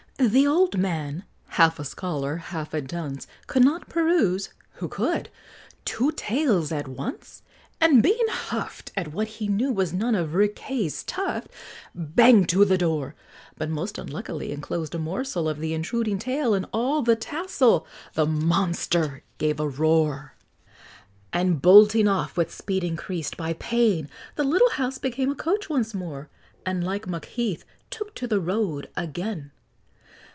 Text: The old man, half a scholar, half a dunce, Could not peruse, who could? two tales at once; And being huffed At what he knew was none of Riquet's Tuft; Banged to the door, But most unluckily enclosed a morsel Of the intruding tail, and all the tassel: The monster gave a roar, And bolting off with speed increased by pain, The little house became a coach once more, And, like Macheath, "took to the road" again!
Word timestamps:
The 0.29 0.45
old 0.45 0.77
man, 0.77 1.23
half 1.47 1.79
a 1.79 1.83
scholar, 1.83 2.35
half 2.37 2.75
a 2.75 2.81
dunce, 2.81 3.25
Could 3.47 3.63
not 3.63 3.89
peruse, 3.89 4.49
who 4.73 4.87
could? 4.87 5.29
two 5.83 6.11
tales 6.11 6.71
at 6.71 6.87
once; 6.87 7.41
And 7.79 8.03
being 8.03 8.27
huffed 8.29 8.91
At 8.95 9.13
what 9.13 9.27
he 9.27 9.47
knew 9.47 9.71
was 9.71 9.93
none 9.93 10.13
of 10.13 10.35
Riquet's 10.35 11.03
Tuft; 11.05 11.49
Banged 11.95 12.49
to 12.49 12.65
the 12.65 12.77
door, 12.77 13.15
But 13.57 13.71
most 13.71 13.97
unluckily 13.97 14.51
enclosed 14.51 14.93
a 14.93 14.99
morsel 14.99 15.49
Of 15.49 15.57
the 15.59 15.73
intruding 15.73 16.19
tail, 16.19 16.53
and 16.53 16.67
all 16.71 17.01
the 17.01 17.15
tassel: 17.15 17.87
The 18.13 18.27
monster 18.27 19.23
gave 19.39 19.59
a 19.59 19.67
roar, 19.67 20.35
And 21.33 21.63
bolting 21.63 22.07
off 22.07 22.37
with 22.37 22.53
speed 22.53 22.83
increased 22.83 23.37
by 23.37 23.53
pain, 23.53 24.07
The 24.35 24.43
little 24.43 24.69
house 24.71 24.99
became 24.99 25.31
a 25.31 25.35
coach 25.35 25.67
once 25.67 25.95
more, 25.95 26.29
And, 26.63 26.83
like 26.83 27.07
Macheath, 27.07 27.65
"took 27.89 28.13
to 28.13 28.27
the 28.27 28.39
road" 28.39 28.87
again! 28.95 29.49